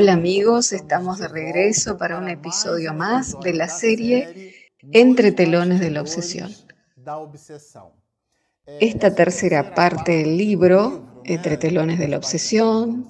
[0.00, 4.54] Hola amigos, estamos de regreso para un episodio más de la serie
[4.92, 6.54] Entre telones de la obsesión.
[8.78, 13.08] Esta tercera parte del libro, Entre telones de la obsesión,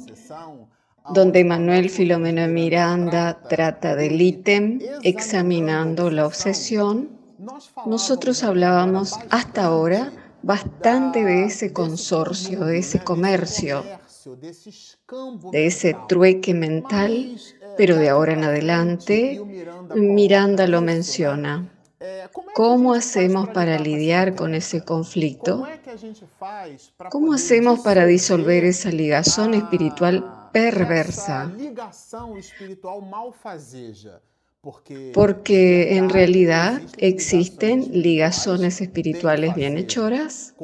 [1.13, 7.11] donde Manuel Filomeno Miranda trata del ítem examinando la obsesión,
[7.85, 10.11] nosotros hablábamos hasta ahora
[10.43, 13.85] bastante de ese consorcio, de ese comercio,
[14.37, 17.37] de ese trueque mental,
[17.77, 19.41] pero de ahora en adelante
[19.95, 21.73] Miranda lo menciona.
[22.55, 25.65] ¿Cómo hacemos para lidiar con ese conflicto?
[27.11, 31.53] ¿Cómo hacemos para disolver esa ligazón espiritual perversa?
[35.15, 40.55] Porque en realidad existen ligazones espirituales bienhechoras,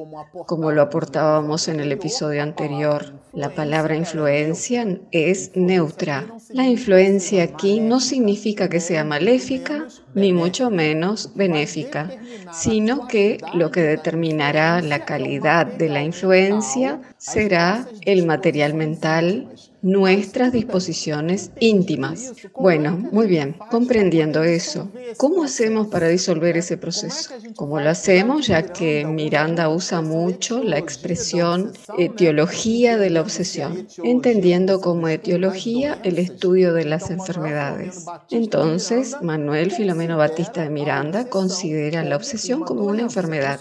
[0.47, 3.15] como lo aportábamos en el episodio anterior.
[3.33, 6.27] La palabra influencia es neutra.
[6.51, 12.11] La influencia aquí no significa que sea maléfica, ni mucho menos benéfica,
[12.53, 19.48] sino que lo que determinará la calidad de la influencia será el material mental,
[19.85, 22.33] nuestras disposiciones íntimas.
[22.55, 27.35] Bueno, muy bien, comprendiendo eso, ¿cómo hacemos para disolver ese proceso?
[27.55, 28.47] ¿Cómo lo hacemos?
[28.47, 36.19] Ya que Miranda usa mucho la expresión etiología de la obsesión, entendiendo como etiología el
[36.19, 38.07] estudio de las enfermedades.
[38.31, 43.61] Entonces, Manuel Filomeno Batista de Miranda considera la obsesión como una enfermedad.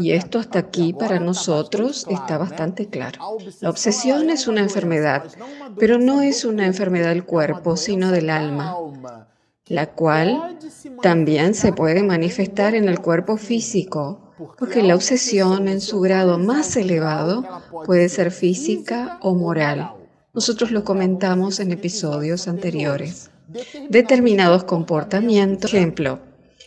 [0.00, 3.18] Y esto hasta aquí para nosotros está bastante claro.
[3.60, 5.24] La obsesión es una enfermedad
[5.78, 8.76] pero no es una enfermedad del cuerpo, sino del alma,
[9.66, 10.58] la cual
[11.02, 16.76] también se puede manifestar en el cuerpo físico, porque la obsesión en su grado más
[16.76, 17.44] elevado
[17.84, 19.92] puede ser física o moral.
[20.34, 23.30] Nosotros lo comentamos en episodios anteriores.
[23.88, 26.18] Determinados comportamientos, ejemplo,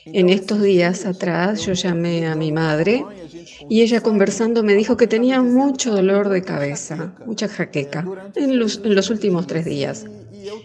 [0.06, 3.06] en estos días atrás yo llamé a mi madre
[3.70, 8.06] y ella conversando me dijo que tenía mucho dolor de cabeza, mucha jaqueca,
[8.36, 10.06] en los, últimos tres días.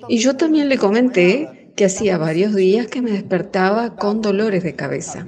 [0.09, 4.75] Y yo también le comenté que hacía varios días que me despertaba con dolores de
[4.75, 5.27] cabeza,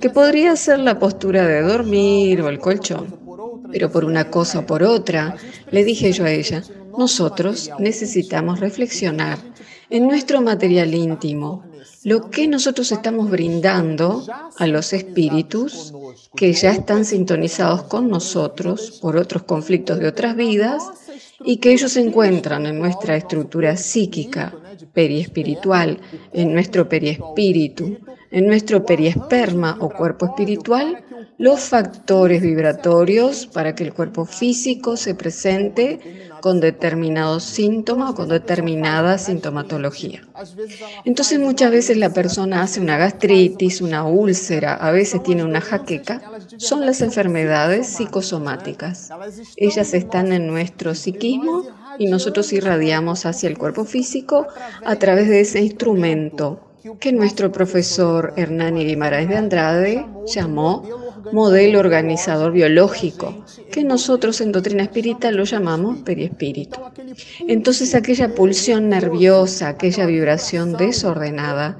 [0.00, 3.28] que podría ser la postura de dormir o el colchón.
[3.70, 5.36] Pero por una cosa o por otra,
[5.70, 6.62] le dije yo a ella,
[6.96, 9.38] nosotros necesitamos reflexionar
[9.90, 11.64] en nuestro material íntimo,
[12.04, 14.24] lo que nosotros estamos brindando
[14.56, 15.92] a los espíritus
[16.36, 20.82] que ya están sintonizados con nosotros por otros conflictos de otras vidas
[21.44, 24.54] y que ellos encuentran en nuestra estructura psíquica,
[24.92, 26.00] periespiritual,
[26.32, 27.98] en nuestro periespíritu,
[28.30, 31.04] en nuestro periesperma o cuerpo espiritual,
[31.38, 38.28] los factores vibratorios para que el cuerpo físico se presente con determinado síntoma o con
[38.28, 40.22] determinada sintomatología.
[41.04, 46.22] Entonces muchas veces la persona hace una gastritis, una úlcera, a veces tiene una jaqueca,
[46.56, 49.10] son las enfermedades psicosomáticas.
[49.56, 51.64] Ellas están en nuestro psiquismo
[51.98, 54.46] y nosotros irradiamos hacia el cuerpo físico
[54.84, 56.60] a través de ese instrumento
[57.00, 64.84] que nuestro profesor Hernán Guimaraes de Andrade llamó modelo organizador biológico, que nosotros en doctrina
[64.84, 66.80] espírita lo llamamos periespíritu.
[67.46, 71.78] Entonces aquella pulsión nerviosa, aquella vibración desordenada,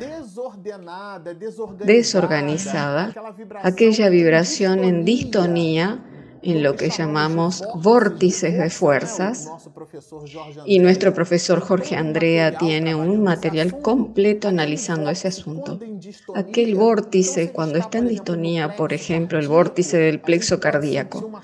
[1.85, 3.13] desorganizada,
[3.63, 6.05] aquella vibración en distonía,
[6.43, 9.49] en lo que llamamos vórtices de fuerzas.
[10.67, 15.79] Y nuestro profesor Jorge Andrea tiene un material completo analizando ese asunto.
[16.35, 21.41] Aquel vórtice, cuando está en distonía, por ejemplo, el vórtice del plexo cardíaco,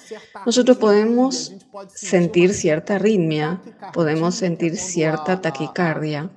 [0.46, 1.54] nosotros podemos
[1.94, 3.60] sentir cierta arritmia,
[3.92, 6.30] podemos sentir cierta taquicardia,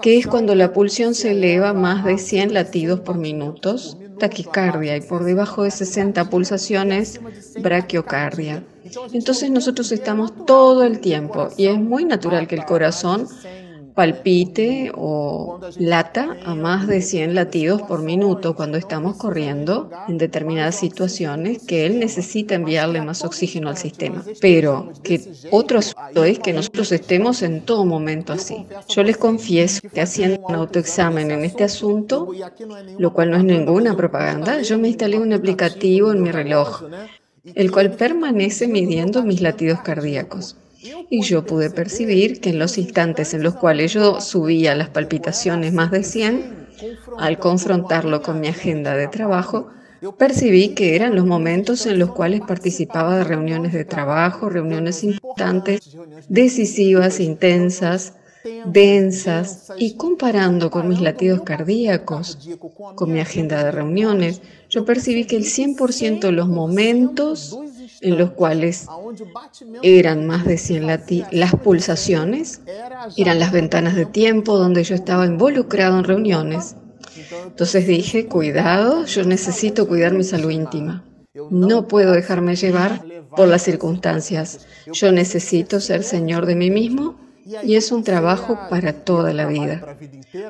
[0.00, 5.00] que es cuando la pulsión se eleva más de 100 latidos por minutos taquicardia y
[5.00, 7.20] por debajo de 60 pulsaciones
[7.72, 8.62] braquiocardia.
[9.12, 13.26] Entonces nosotros estamos todo el tiempo y es muy natural que el corazón
[13.94, 20.76] palpite o lata a más de 100 latidos por minuto cuando estamos corriendo en determinadas
[20.76, 24.24] situaciones que él necesita enviarle más oxígeno al sistema.
[24.40, 25.20] Pero que
[25.50, 28.66] otro asunto es que nosotros estemos en todo momento así.
[28.88, 32.28] Yo les confieso que haciendo un autoexamen en este asunto,
[32.98, 36.82] lo cual no es ninguna propaganda, yo me instalé un aplicativo en mi reloj,
[37.54, 40.56] el cual permanece midiendo mis latidos cardíacos.
[41.10, 45.72] Y yo pude percibir que en los instantes en los cuales yo subía las palpitaciones
[45.72, 46.62] más de 100,
[47.18, 49.70] al confrontarlo con mi agenda de trabajo,
[50.18, 55.96] Percibí que eran los momentos en los cuales participaba de reuniones de trabajo, reuniones importantes,
[56.28, 58.14] decisivas, intensas,
[58.66, 62.38] densas, y comparando con mis latidos cardíacos,
[62.94, 67.58] con mi agenda de reuniones, yo percibí que el 100% de los momentos
[68.00, 68.86] en los cuales
[69.82, 72.60] eran más de 100 latidos, las pulsaciones,
[73.16, 76.76] eran las ventanas de tiempo donde yo estaba involucrado en reuniones.
[77.46, 81.04] Entonces dije, cuidado, yo necesito cuidar mi salud íntima.
[81.50, 83.04] No puedo dejarme llevar
[83.36, 84.66] por las circunstancias.
[84.92, 87.21] Yo necesito ser señor de mí mismo
[87.62, 89.96] y es un trabajo para toda la vida.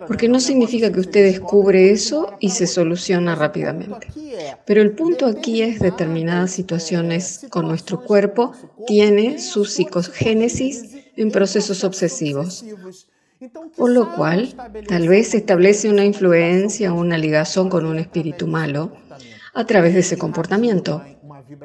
[0.07, 4.09] Porque no significa que usted descubre eso y se soluciona rápidamente.
[4.65, 8.53] Pero el punto aquí es determinadas situaciones con nuestro cuerpo
[8.87, 12.65] tiene su psicogénesis en procesos obsesivos.
[13.77, 14.55] Por lo cual,
[14.87, 18.93] tal vez establece una influencia o una ligación con un espíritu malo
[19.55, 21.03] a través de ese comportamiento.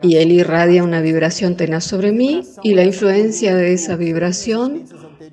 [0.01, 4.85] Y él irradia una vibración tenaz sobre mí y la influencia de esa vibración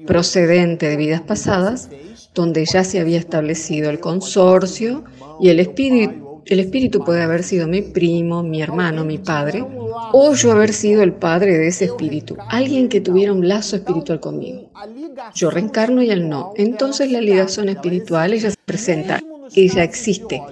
[0.07, 1.91] procedente de vidas pasadas,
[2.35, 5.05] donde ya se había establecido el consorcio
[5.41, 9.65] y el espíritu, el espíritu puede haber sido mi primo, mi hermano, mi padre,
[10.13, 14.21] o yo haber sido el padre de ese espíritu, alguien que tuviera un lazo espiritual
[14.21, 14.71] conmigo.
[15.35, 16.53] Yo reencarno y él no.
[16.57, 19.23] Entonces la ligación espiritual ella se presenta,
[19.55, 20.43] ella existe,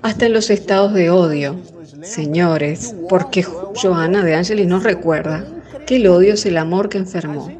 [0.00, 1.56] hasta en los estados de odio.
[2.02, 5.46] Señores, porque Johanna de Ángeles nos recuerda
[5.86, 7.50] que el odio es el amor que enfermó.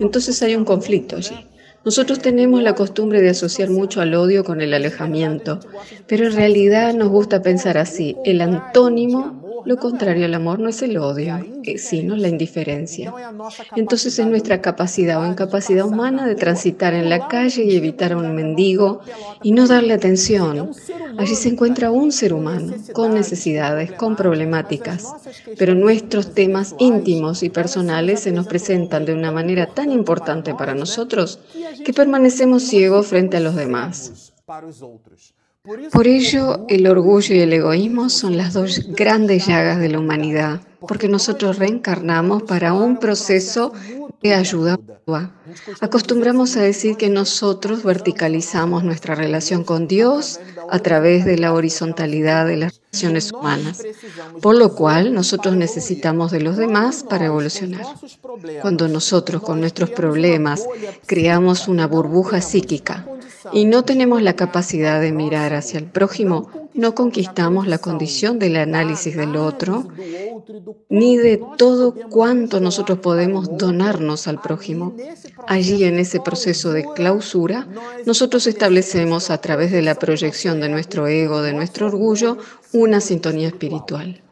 [0.00, 1.46] Entonces hay un conflicto allí.
[1.84, 5.60] Nosotros tenemos la costumbre de asociar mucho al odio con el alejamiento,
[6.08, 8.16] pero en realidad nos gusta pensar así.
[8.24, 13.12] El antónimo lo contrario al amor no es el odio, eh, sino la indiferencia.
[13.74, 18.16] Entonces es nuestra capacidad o incapacidad humana de transitar en la calle y evitar a
[18.16, 19.00] un mendigo
[19.42, 20.70] y no darle atención.
[21.18, 25.12] Allí se encuentra un ser humano con necesidades, con problemáticas,
[25.58, 30.74] pero nuestros temas íntimos y personales se nos presentan de una manera tan importante para
[30.74, 31.40] nosotros
[31.84, 34.32] que permanecemos ciegos frente a los demás.
[35.92, 40.60] Por ello, el orgullo y el egoísmo son las dos grandes llagas de la humanidad,
[40.86, 43.72] porque nosotros reencarnamos para un proceso
[44.22, 44.78] de ayuda.
[45.80, 50.38] Acostumbramos a decir que nosotros verticalizamos nuestra relación con Dios
[50.70, 52.80] a través de la horizontalidad de las
[53.32, 53.82] humanas,
[54.40, 57.84] por lo cual nosotros necesitamos de los demás para evolucionar.
[58.62, 60.66] Cuando nosotros con nuestros problemas
[61.06, 63.06] creamos una burbuja psíquica,
[63.52, 68.56] y no tenemos la capacidad de mirar hacia el prójimo, no conquistamos la condición del
[68.56, 69.88] análisis del otro,
[70.88, 74.94] ni de todo cuanto nosotros podemos donarnos al prójimo.
[75.46, 77.66] Allí, en ese proceso de clausura,
[78.04, 82.38] nosotros establecemos a través de la proyección de nuestro ego, de nuestro orgullo,
[82.72, 84.22] una sintonía espiritual.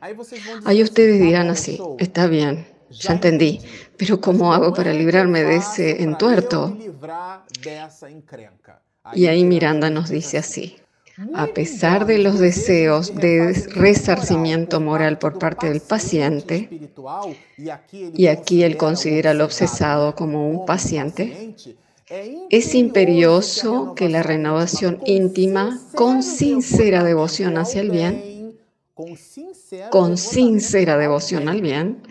[0.65, 3.61] Ahí ustedes dirán así, está bien, ya entendí,
[3.97, 6.77] pero ¿cómo hago para librarme de ese entuerto?
[9.15, 10.77] Y ahí Miranda nos dice así,
[11.35, 16.69] a pesar de los deseos de resarcimiento moral por parte del paciente,
[18.15, 21.55] y aquí él considera al obsesado como un paciente,
[22.09, 28.59] es imperioso que la renovación íntima, con sincera devoción hacia el bien,
[29.91, 32.03] con sincera devoción al bien,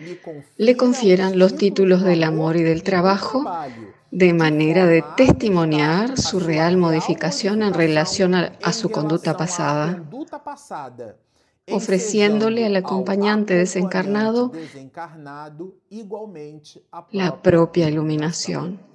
[0.56, 3.44] le confieran los títulos del amor y del trabajo
[4.10, 10.02] de manera de testimoniar su real modificación en relación a, su conducta pasada,
[11.70, 14.52] ofreciéndole al acompañante desencarnado
[17.10, 18.93] la propia iluminación.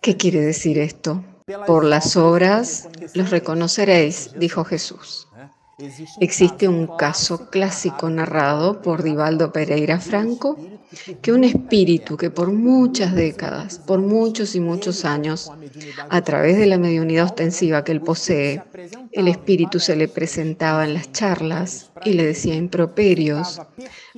[0.00, 1.24] ¿Qué quiere decir esto?
[1.66, 5.27] Por las obras los reconoceréis, dijo Jesús.
[6.18, 10.58] Existe un caso clásico narrado por Divaldo Pereira Franco,
[11.22, 15.52] que un espíritu que por muchas décadas, por muchos y muchos años,
[16.08, 18.60] a través de la mediunidad ostensiva que él posee,
[19.12, 23.60] el espíritu se le presentaba en las charlas y le decía improperios,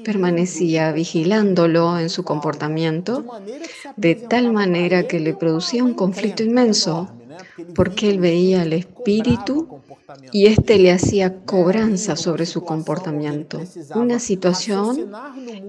[0.02, 3.26] permanecía vigilándolo en su comportamiento,
[3.97, 7.11] de tal manera que le producía un conflicto inmenso,
[7.75, 9.80] porque él veía al espíritu
[10.32, 13.61] y éste le hacía cobranza sobre su comportamiento,
[13.94, 15.12] una situación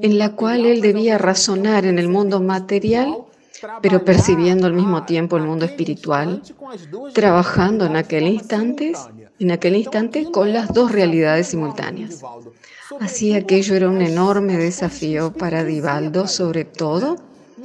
[0.02, 3.18] en la cual él debía razonar en el mundo material,
[3.82, 6.42] pero percibiendo al mismo tiempo el mundo espiritual,
[7.14, 8.94] trabajando en aquel instante,
[9.40, 12.22] en aquel instante con las dos realidades simultáneas.
[13.00, 17.16] Así aquello era un enorme desafío para Divaldo, sobre todo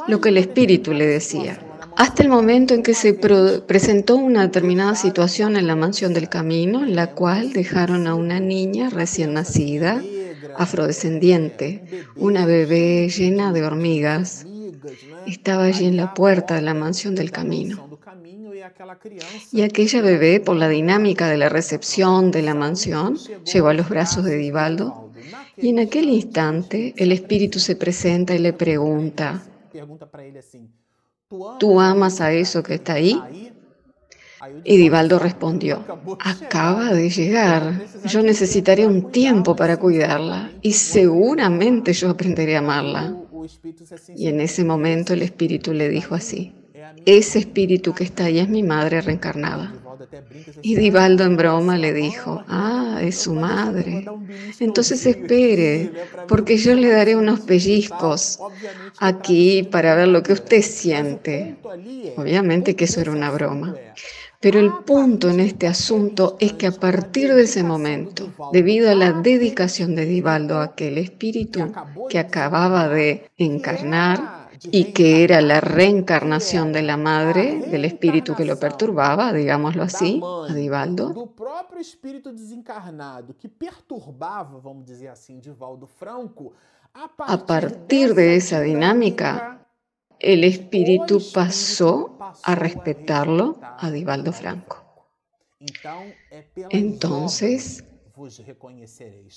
[0.07, 1.59] lo que el espíritu le decía.
[1.97, 6.85] Hasta el momento en que se presentó una determinada situación en la mansión del camino,
[6.85, 10.03] en la cual dejaron a una niña recién nacida,
[10.57, 11.83] afrodescendiente,
[12.15, 14.47] una bebé llena de hormigas.
[15.27, 17.89] Estaba allí en la puerta de la mansión del camino.
[19.53, 23.17] Y aquella bebé, por la dinámica de la recepción de la mansión,
[23.51, 25.11] llegó a los brazos de Divaldo
[25.57, 29.43] y en aquel instante el espíritu se presenta y le pregunta,
[31.59, 33.21] ¿tú amas a eso que está ahí?
[34.65, 35.85] Y Divaldo respondió,
[36.21, 43.17] acaba de llegar, yo necesitaré un tiempo para cuidarla y seguramente yo aprenderé a amarla.
[44.15, 46.53] Y en ese momento el espíritu le dijo así,
[47.05, 49.75] ese espíritu que está ahí es mi madre reencarnada.
[50.63, 54.07] Y Divaldo en broma le dijo, ah, es su madre.
[54.61, 55.91] Entonces espere,
[56.29, 58.39] porque yo le daré unos pellizcos
[58.99, 61.57] aquí para ver lo que usted siente.
[62.17, 63.75] Obviamente que eso era una broma.
[64.41, 68.95] Pero el punto en este asunto es que a partir de ese momento, debido a
[68.95, 71.73] la dedicación de Divaldo a aquel espíritu
[72.09, 78.45] que acababa de encarnar, y que era la reencarnación de la madre, del espíritu que
[78.45, 81.35] lo perturbaba, digámoslo así, a Divaldo.
[87.19, 89.67] A partir de esa dinámica,
[90.19, 94.87] el espíritu pasó a respetarlo a Divaldo Franco.
[96.71, 97.85] Entonces,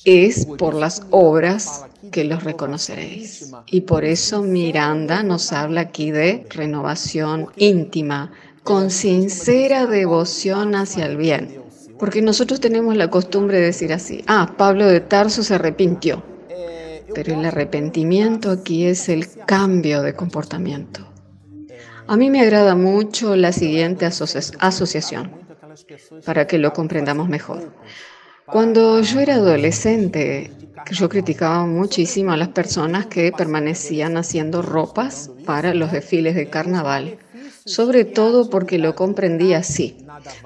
[0.05, 3.51] es por las obras que los reconoceréis.
[3.65, 8.31] Y por eso Miranda nos habla aquí de renovación íntima,
[8.63, 11.61] con sincera devoción hacia el bien.
[11.97, 16.23] Porque nosotros tenemos la costumbre de decir así, ah, Pablo de Tarso se arrepintió.
[17.13, 21.05] Pero el arrepentimiento aquí es el cambio de comportamiento.
[22.07, 25.31] A mí me agrada mucho la siguiente asociación,
[26.25, 27.73] para que lo comprendamos mejor.
[28.51, 30.51] Cuando yo era adolescente,
[30.91, 37.17] yo criticaba muchísimo a las personas que permanecían haciendo ropas para los desfiles de carnaval,
[37.65, 39.97] sobre todo porque lo comprendía así,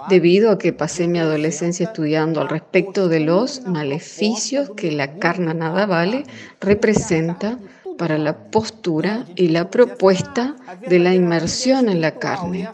[0.09, 5.53] debido a que pasé mi adolescencia estudiando al respecto de los maleficios que la carne
[5.53, 6.23] nada vale
[6.59, 7.57] representa
[7.97, 10.55] para la postura y la propuesta
[10.87, 12.69] de la inmersión en la carne,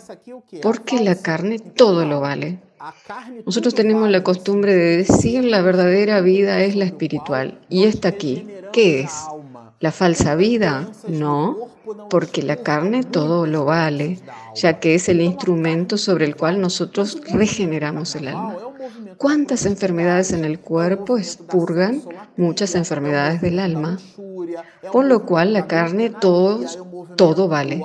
[0.61, 2.59] porque la carne todo lo vale.
[3.45, 8.47] Nosotros tenemos la costumbre de decir la verdadera vida es la espiritual y está aquí.
[8.71, 9.13] ¿Qué es?
[9.79, 10.89] ¿La falsa vida?
[11.07, 11.69] No,
[12.09, 14.19] porque la carne todo lo vale,
[14.55, 18.55] ya que es el instrumento sobre el cual nosotros regeneramos el alma.
[19.17, 22.01] ¿Cuántas enfermedades en el cuerpo expurgan
[22.37, 23.97] muchas enfermedades del alma?
[24.91, 26.61] Por lo cual la carne todo,
[27.15, 27.81] todo vale.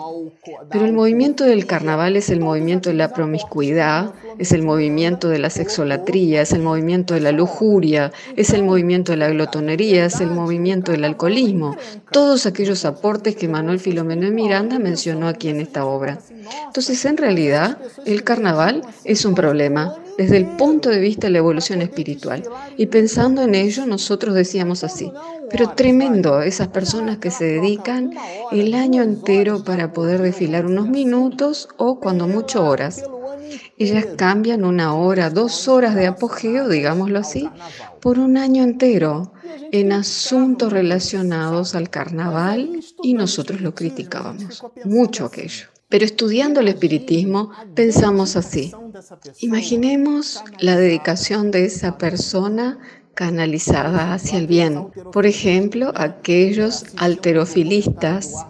[0.70, 5.38] Pero el movimiento del carnaval es el movimiento de la promiscuidad, es el movimiento de
[5.38, 10.20] la sexolatría, es el movimiento de la lujuria, es el movimiento de la glotonería, es
[10.20, 11.76] el movimiento del alcoholismo.
[12.10, 16.18] Todos aquellos aportes que Manuel Filomeno de Miranda mencionó aquí en esta obra.
[16.66, 21.38] Entonces, en realidad, el carnaval es un problema desde el punto de vista de la
[21.38, 22.42] evolución espiritual.
[22.76, 25.12] Y pensando en ello, nosotros decíamos así,
[25.50, 28.12] pero tremendo esas personas que se dedican
[28.52, 33.04] el año entero para poder desfilar unos minutos o cuando mucho horas.
[33.78, 37.48] Ellas cambian una hora, dos horas de apogeo, digámoslo así,
[38.00, 39.32] por un año entero
[39.72, 45.73] en asuntos relacionados al carnaval y nosotros lo criticábamos, mucho aquello.
[45.94, 48.72] Pero estudiando el espiritismo pensamos así.
[49.38, 52.80] Imaginemos la dedicación de esa persona
[53.14, 54.88] canalizada hacia el bien.
[55.12, 58.44] Por ejemplo, aquellos alterofilistas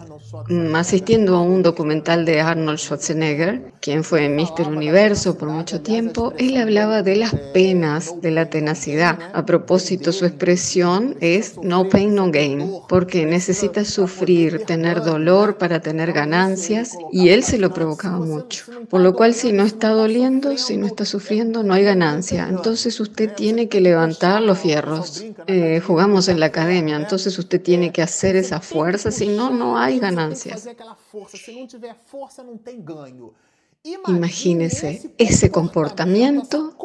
[0.75, 4.67] asistiendo a un documental de Arnold Schwarzenegger, quien fue Mr.
[4.67, 9.19] Universo por mucho tiempo, él hablaba de las penas, de la tenacidad.
[9.33, 15.81] A propósito, su expresión es no pain, no gain, porque necesita sufrir, tener dolor para
[15.81, 18.65] tener ganancias, y él se lo provocaba mucho.
[18.89, 22.47] Por lo cual, si no está doliendo, si no está sufriendo, no hay ganancia.
[22.49, 25.23] Entonces usted tiene que levantar los fierros.
[25.47, 29.77] Eh, jugamos en la academia, entonces usted tiene que hacer esa fuerza, si no, no
[29.77, 30.24] hay ganancia.
[34.07, 36.75] Imagínese ese comportamiento,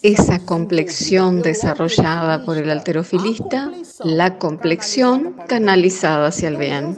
[0.00, 3.70] esa complexión desarrollada por el alterofilista,
[4.04, 6.96] la complexión canalizada hacia el bien.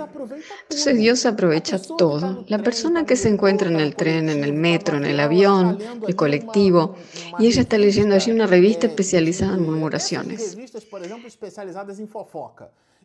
[0.63, 2.45] Entonces Dios aprovecha todo.
[2.47, 6.15] La persona que se encuentra en el tren, en el metro, en el avión, el
[6.15, 6.95] colectivo,
[7.41, 10.57] y ella está leyendo allí una revista especializada en murmuraciones.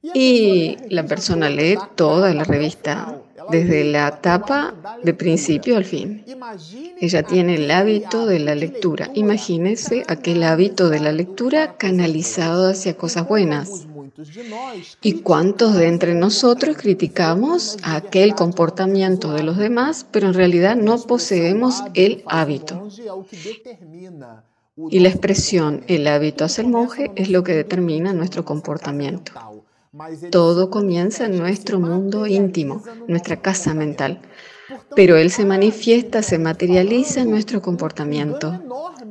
[0.02, 4.74] Y la persona lee toda la revista desde la etapa
[5.04, 6.24] de principio al fin.
[7.00, 9.10] Ella tiene el hábito de la lectura.
[9.14, 13.88] Imagínese aquel hábito de la lectura canalizado hacia cosas buenas.
[15.02, 21.00] ¿Y cuántos de entre nosotros criticamos aquel comportamiento de los demás, pero en realidad no
[21.00, 22.88] poseemos el hábito?
[24.90, 29.34] Y la expresión el hábito hacia el monje es lo que determina nuestro comportamiento.
[30.32, 34.22] Todo comienza en nuestro mundo íntimo, nuestra casa mental,
[34.96, 38.62] pero él se manifiesta, se materializa en nuestro comportamiento.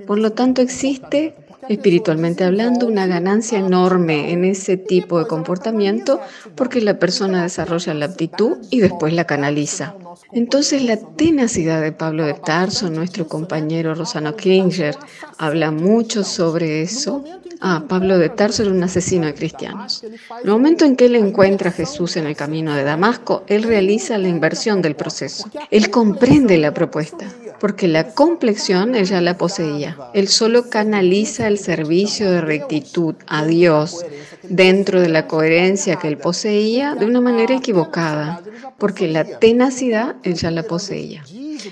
[0.07, 1.35] Por lo tanto, existe
[1.69, 6.21] espiritualmente hablando, una ganancia enorme en ese tipo de comportamiento
[6.55, 9.95] porque la persona desarrolla la aptitud y después la canaliza.
[10.33, 14.97] Entonces la tenacidad de Pablo de Tarso, nuestro compañero Rosano Klinger,
[15.39, 17.25] habla mucho sobre eso.
[17.61, 20.05] Ah, Pablo de Tarso era un asesino de cristianos.
[20.43, 24.19] El momento en que él encuentra a Jesús en el camino de Damasco, él realiza
[24.19, 25.49] la inversión del proceso.
[25.71, 27.27] Él comprende la propuesta
[27.61, 29.97] porque la complexión ella la poseía.
[30.15, 34.05] Él solo canaliza el servicio de rectitud a Dios
[34.43, 38.43] dentro de la coherencia que él poseía de una manera equivocada,
[38.79, 41.25] porque la tenacidad él ya la poseía.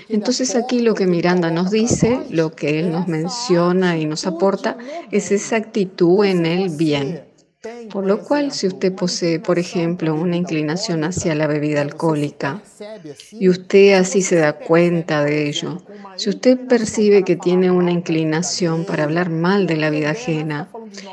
[0.09, 4.77] Entonces aquí lo que Miranda nos dice, lo que él nos menciona y nos aporta,
[5.11, 7.23] es esa actitud en el bien.
[7.91, 12.61] Por lo cual, si usted posee, por ejemplo, una inclinación hacia la bebida alcohólica
[13.31, 15.81] y usted así se da cuenta de ello,
[16.15, 20.69] si usted percibe que tiene una inclinación para hablar mal de la vida ajena,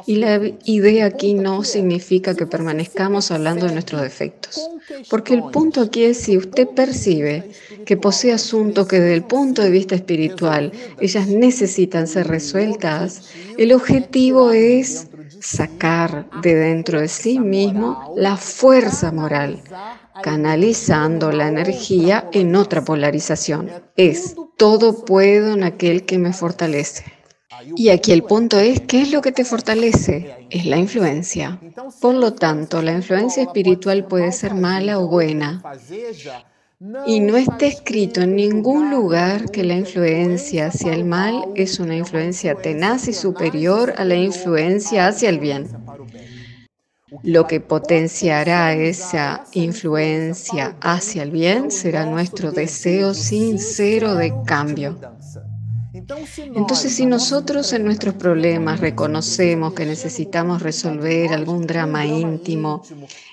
[0.06, 4.60] y la idea aquí no significa que permanezcamos hablando de nuestros defectos,
[5.08, 7.50] porque el punto aquí es si usted percibe
[7.84, 13.72] que posee asuntos que desde el punto de vista espiritual ellas necesitan ser resueltas, el
[13.72, 15.08] objetivo es
[15.42, 19.60] sacar de dentro de sí mismo la fuerza moral,
[20.22, 23.70] canalizando la energía en otra polarización.
[23.96, 27.04] Es todo puedo en aquel que me fortalece.
[27.76, 30.46] Y aquí el punto es, ¿qué es lo que te fortalece?
[30.50, 31.60] Es la influencia.
[32.00, 35.62] Por lo tanto, la influencia espiritual puede ser mala o buena.
[37.06, 41.94] Y no está escrito en ningún lugar que la influencia hacia el mal es una
[41.94, 45.68] influencia tenaz y superior a la influencia hacia el bien.
[47.22, 54.98] Lo que potenciará esa influencia hacia el bien será nuestro deseo sincero de cambio.
[55.94, 62.82] Entonces, si nosotros en nuestros problemas reconocemos que necesitamos resolver algún drama íntimo,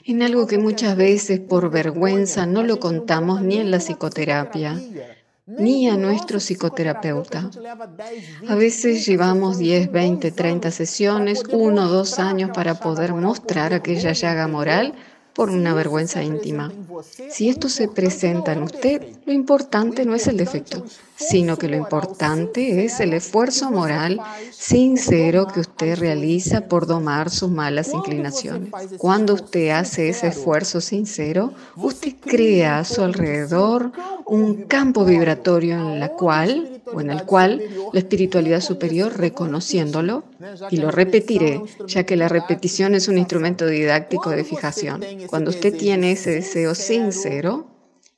[0.06, 4.78] en algo que muchas veces por vergüenza no lo contamos ni en la psicoterapia,
[5.46, 7.50] ni a nuestro psicoterapeuta.
[8.48, 14.12] A veces llevamos 10, 20, 30 sesiones, uno o dos años para poder mostrar aquella
[14.12, 14.94] llaga moral
[15.34, 16.72] por una vergüenza íntima.
[17.30, 20.86] Si esto se presenta en usted, lo importante no es el defecto,
[21.20, 24.20] sino que lo importante es el esfuerzo moral
[24.52, 28.72] sincero que usted realiza por domar sus malas inclinaciones.
[28.98, 33.92] Cuando usted hace ese esfuerzo sincero, usted crea a su alrededor
[34.26, 35.76] un campo vibratorio.
[35.80, 37.62] en la cual o en el cual
[37.94, 40.24] la espiritualidad superior, reconociéndolo,
[40.72, 45.04] y lo repetiré, ya que la repetición es un instrumento didáctico de fijación.
[45.28, 47.68] Cuando usted tiene ese deseo sincero,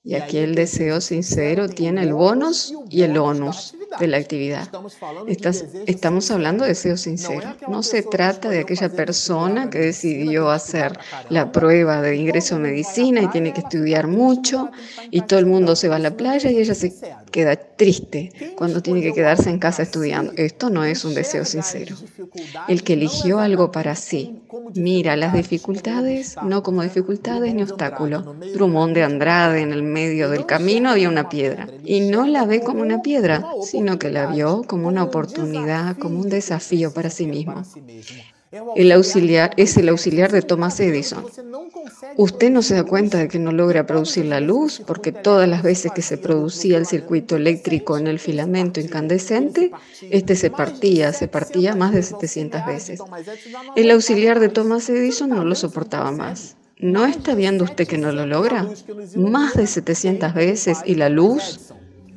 [0.04, 4.68] y aquí el deseo sincero tiene el bonus y el onus de la actividad.
[5.86, 7.56] estamos hablando de deseo sincero.
[7.68, 10.98] No se trata de aquella persona que decidió hacer
[11.30, 14.72] la prueba de ingreso a medicina y tiene que estudiar mucho
[15.12, 16.94] y todo el mundo se va a la playa y ella se
[17.32, 20.34] queda triste cuando tiene que quedarse en casa estudiando.
[20.36, 21.96] Esto no es un deseo sincero.
[22.68, 24.42] El que eligió algo para sí,
[24.76, 28.24] mira las dificultades no como dificultades ni obstáculos.
[28.54, 32.62] Drummond de Andrade en el medio del camino había una piedra y no la ve
[32.62, 37.28] como una piedra, sino que la vio como una oportunidad, como un desafío para sí
[37.28, 37.64] mismo.
[38.76, 41.26] El auxiliar es el auxiliar de Thomas Edison.
[42.18, 45.64] Usted no se da cuenta de que no logra producir la luz porque todas las
[45.64, 49.72] veces que se producía el circuito eléctrico en el filamento incandescente,
[50.10, 53.00] este se partía, se partía más de 700 veces.
[53.78, 56.58] El auxiliar de Thomas Edison no lo soportaba más.
[56.82, 58.68] ¿No está viendo usted que no lo logra?
[59.16, 61.72] Más de 700 veces y la luz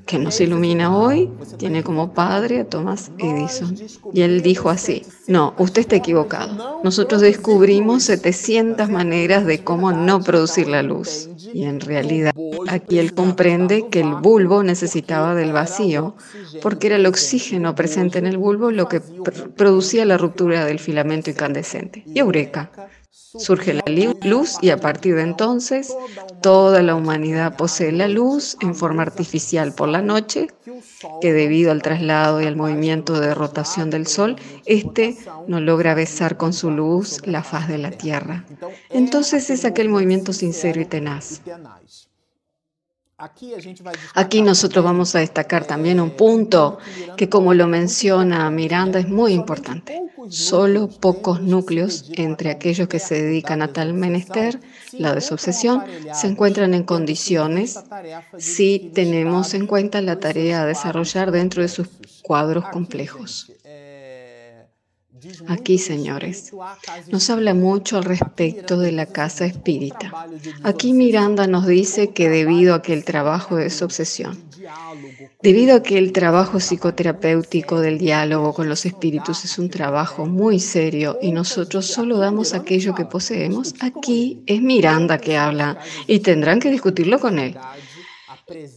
[0.06, 3.76] que nos ilumina hoy tiene como padre a Thomas Edison.
[4.12, 6.80] Y él dijo así, no, usted está equivocado.
[6.82, 11.28] Nosotros descubrimos 700 maneras de cómo no producir la luz.
[11.52, 12.32] Y en realidad
[12.68, 16.16] aquí él comprende que el bulbo necesitaba del vacío,
[16.62, 21.30] porque era el oxígeno presente en el bulbo lo que producía la ruptura del filamento
[21.30, 22.02] incandescente.
[22.06, 22.70] Y eureka,
[23.16, 23.84] Surge la
[24.22, 25.96] luz y a partir de entonces
[26.42, 30.48] toda la humanidad posee la luz en forma artificial por la noche,
[31.20, 36.36] que debido al traslado y al movimiento de rotación del Sol, éste no logra besar
[36.36, 38.44] con su luz la faz de la Tierra.
[38.90, 41.40] Entonces es aquel movimiento sincero y tenaz.
[44.14, 46.78] Aquí nosotros vamos a destacar también un punto
[47.16, 50.02] que como lo menciona Miranda es muy importante.
[50.28, 54.60] Solo pocos núcleos entre aquellos que se dedican a tal menester,
[54.92, 55.82] la desobsesión,
[56.12, 57.78] se encuentran en condiciones
[58.38, 61.88] si tenemos en cuenta la tarea a desarrollar dentro de sus
[62.22, 63.52] cuadros complejos.
[65.48, 66.52] Aquí, señores,
[67.08, 70.12] nos habla mucho al respecto de la casa espírita.
[70.62, 74.42] Aquí Miranda nos dice que debido a que el trabajo es obsesión,
[75.42, 80.60] debido a que el trabajo psicoterapéutico del diálogo con los espíritus es un trabajo muy
[80.60, 86.60] serio y nosotros solo damos aquello que poseemos, aquí es Miranda que habla y tendrán
[86.60, 87.56] que discutirlo con él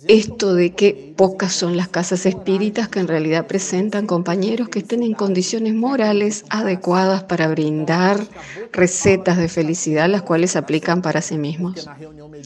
[0.08, 5.04] esto de que pocas son las casas espíritas que en realidad presentan compañeros que estén
[5.04, 8.26] en condiciones morales adecuadas para brindar
[8.72, 11.90] recetas de felicidad las cuales aplican para sí mismos.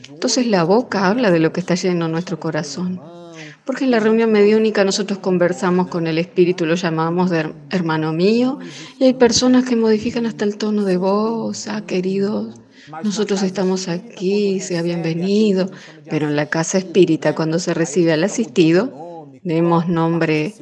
[0.09, 2.99] Entonces la boca habla de lo que está lleno en nuestro corazón.
[3.65, 8.57] Porque en la reunión mediúnica nosotros conversamos con el espíritu, lo llamamos de hermano mío,
[8.99, 12.51] y hay personas que modifican hasta el tono de voz, ah, querido
[13.03, 15.69] nosotros estamos aquí, sea bienvenido,
[16.09, 20.53] pero en la casa espírita, cuando se recibe al asistido, demos nombre,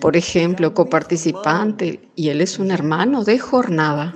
[0.00, 4.14] por ejemplo, coparticipante, y él es un hermano de jornada.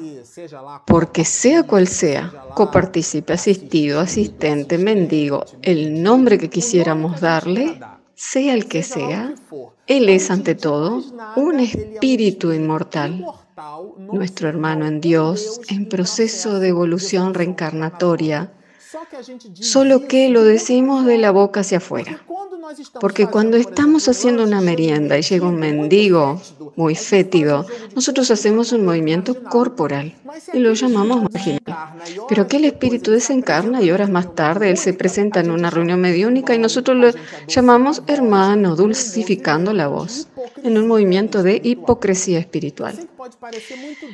[0.86, 7.80] Porque sea cual sea, coparticipe, asistido, asistente, mendigo, el nombre que quisiéramos darle,
[8.14, 9.34] sea el que sea,
[9.86, 11.02] él es ante todo
[11.36, 13.24] un espíritu inmortal
[13.96, 18.52] nuestro hermano en Dios, en proceso de evolución reencarnatoria,
[19.54, 22.22] solo que lo decimos de la boca hacia afuera.
[23.00, 26.40] Porque cuando estamos haciendo una merienda y llega un mendigo
[26.76, 30.14] muy fétido, nosotros hacemos un movimiento corporal
[30.52, 31.62] y lo llamamos marginal.
[32.28, 36.54] Pero aquel espíritu desencarna y horas más tarde él se presenta en una reunión mediúnica
[36.54, 37.10] y nosotros lo
[37.46, 40.28] llamamos hermano, dulcificando la voz,
[40.62, 42.98] en un movimiento de hipocresía espiritual.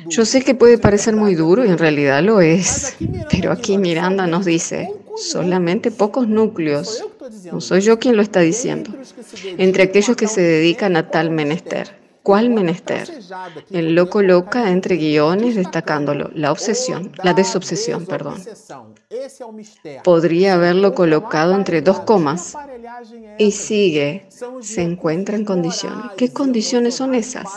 [0.07, 2.95] Yo sé que puede parecer muy duro y en realidad lo es,
[3.29, 7.05] pero aquí Miranda nos dice, solamente pocos núcleos,
[7.51, 8.91] no soy yo quien lo está diciendo,
[9.57, 12.05] entre aquellos que se dedican a tal menester.
[12.25, 13.07] ¿Cuál menester?
[13.69, 18.41] Él lo coloca entre guiones destacándolo, la obsesión, la desobsesión, perdón.
[20.03, 22.57] Podría haberlo colocado entre dos comas
[23.37, 24.27] y sigue,
[24.61, 26.11] se encuentra en condiciones.
[26.17, 27.47] ¿Qué condiciones son esas?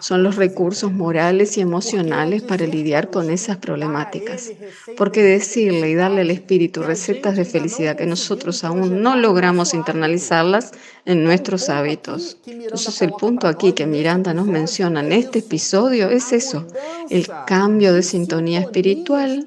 [0.00, 4.52] Son los recursos morales y emocionales para lidiar con esas problemáticas.
[4.96, 10.72] Porque decirle y darle al espíritu recetas de felicidad que nosotros aún no logramos internalizarlas
[11.04, 12.38] en nuestros hábitos.
[12.46, 16.66] Entonces el punto aquí que Miranda nos menciona en este episodio es eso,
[17.10, 19.46] el cambio de sintonía espiritual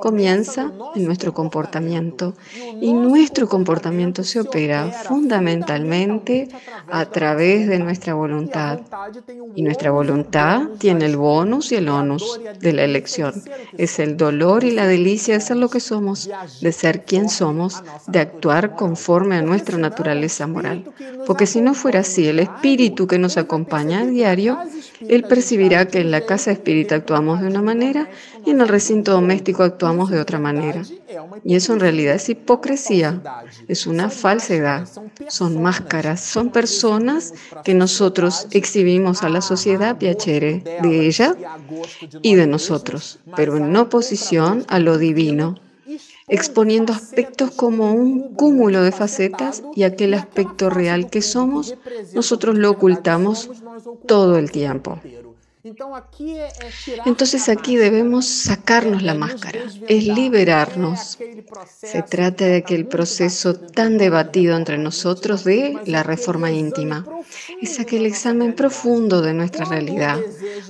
[0.00, 2.34] comienza en nuestro comportamiento
[2.80, 6.48] y nuestro comportamiento se opera fundamentalmente
[6.90, 8.80] a través de nuestra voluntad.
[9.54, 13.34] Y nuestra voluntad tiene el bonus y el onus de la elección.
[13.76, 16.28] Es el dolor y la delicia de ser lo que somos,
[16.60, 20.84] de ser quien somos, de actuar conforme a nuestra naturaleza moral.
[21.26, 24.58] Porque si no fuera así, el espíritu que nos acompaña a diario,
[25.00, 28.08] él percibirá que en la casa espírita actuamos de una manera
[28.44, 30.82] y en el recinto doméstico actuamos de otra manera.
[31.44, 33.22] Y eso en realidad es hipocresía,
[33.68, 34.88] es una falsedad,
[35.28, 41.36] son máscaras, son personas que nosotros exhibimos a la sociedad piacere de ella
[42.22, 45.54] y de nosotros, pero en oposición a lo divino,
[46.28, 51.76] exponiendo aspectos como un cúmulo de facetas y aquel aspecto real que somos,
[52.12, 53.50] nosotros lo ocultamos
[54.06, 54.98] todo el tiempo.
[57.04, 61.18] Entonces aquí debemos sacarnos la máscara, es liberarnos.
[61.66, 67.04] Se trata de aquel proceso tan debatido entre nosotros de la reforma íntima.
[67.60, 70.20] Es aquel examen profundo de nuestra realidad,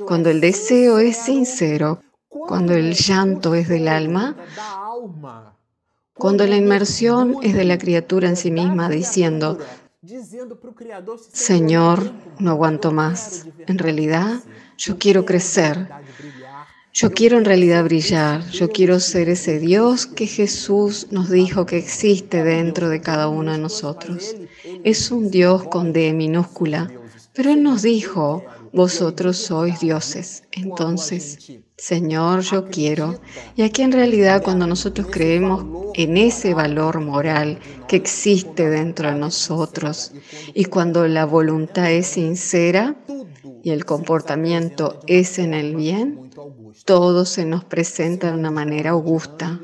[0.06, 4.36] cuando el deseo es sincero, cuando el llanto es del alma,
[6.14, 9.58] cuando la inmersión es de la criatura en sí misma diciendo,
[11.32, 13.46] Señor, no aguanto más.
[13.66, 14.40] En realidad,
[14.76, 15.88] yo quiero crecer.
[16.92, 18.48] Yo quiero en realidad brillar.
[18.50, 23.52] Yo quiero ser ese Dios que Jesús nos dijo que existe dentro de cada uno
[23.52, 24.34] de nosotros.
[24.82, 26.90] Es un Dios con D minúscula,
[27.34, 28.44] pero Él nos dijo,
[28.76, 30.44] vosotros sois dioses.
[30.52, 33.18] Entonces, Señor, yo quiero.
[33.56, 37.58] Y aquí en realidad cuando nosotros creemos en ese valor moral
[37.88, 40.12] que existe dentro de nosotros
[40.54, 42.96] y cuando la voluntad es sincera
[43.64, 46.30] y el comportamiento es en el bien,
[46.84, 49.58] todo se nos presenta de una manera augusta.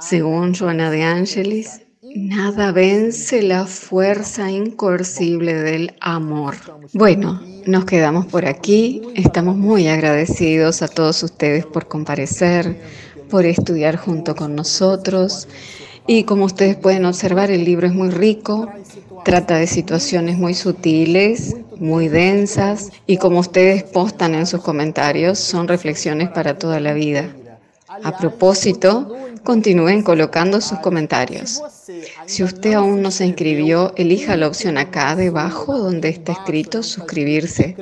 [0.00, 1.83] Según Joana de Angelis,
[2.14, 6.54] Nada vence la fuerza incoercible del amor.
[6.92, 9.02] Bueno, nos quedamos por aquí.
[9.16, 12.78] Estamos muy agradecidos a todos ustedes por comparecer,
[13.28, 15.48] por estudiar junto con nosotros.
[16.06, 18.68] Y como ustedes pueden observar, el libro es muy rico,
[19.24, 25.66] trata de situaciones muy sutiles, muy densas, y como ustedes postan en sus comentarios, son
[25.66, 27.34] reflexiones para toda la vida.
[27.88, 31.62] A propósito, continúen colocando sus comentarios.
[32.26, 37.76] Si usted aún no se inscribió, elija la opción acá debajo donde está escrito suscribirse.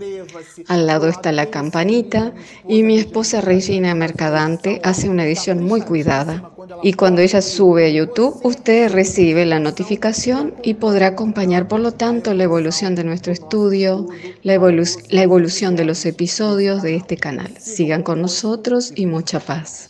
[0.68, 2.34] Al lado está la campanita
[2.68, 6.50] y mi esposa Regina Mercadante hace una edición muy cuidada.
[6.82, 11.92] Y cuando ella sube a YouTube, usted recibe la notificación y podrá acompañar, por lo
[11.92, 14.08] tanto, la evolución de nuestro estudio,
[14.42, 17.52] la, la evolución de los episodios de este canal.
[17.58, 19.88] Sigan con nosotros y mucha paz.